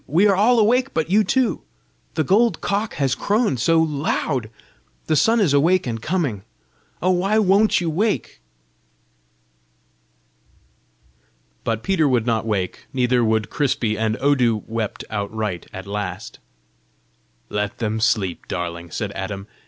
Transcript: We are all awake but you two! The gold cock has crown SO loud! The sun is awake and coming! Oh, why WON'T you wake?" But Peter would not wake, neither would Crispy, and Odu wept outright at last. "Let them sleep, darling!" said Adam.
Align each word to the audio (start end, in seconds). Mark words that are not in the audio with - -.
We 0.07 0.25
are 0.27 0.35
all 0.35 0.57
awake 0.57 0.95
but 0.95 1.11
you 1.11 1.23
two! 1.23 1.61
The 2.15 2.23
gold 2.23 2.59
cock 2.59 2.95
has 2.95 3.13
crown 3.13 3.57
SO 3.57 3.77
loud! 3.79 4.49
The 5.05 5.15
sun 5.15 5.39
is 5.39 5.53
awake 5.53 5.85
and 5.85 6.01
coming! 6.01 6.41
Oh, 7.03 7.11
why 7.11 7.37
WON'T 7.37 7.79
you 7.79 7.87
wake?" 7.87 8.41
But 11.63 11.83
Peter 11.83 12.07
would 12.07 12.25
not 12.25 12.47
wake, 12.47 12.87
neither 12.91 13.23
would 13.23 13.51
Crispy, 13.51 13.95
and 13.95 14.17
Odu 14.19 14.63
wept 14.65 15.03
outright 15.11 15.67
at 15.71 15.85
last. 15.85 16.39
"Let 17.49 17.77
them 17.77 17.99
sleep, 17.99 18.47
darling!" 18.47 18.89
said 18.89 19.11
Adam. 19.11 19.45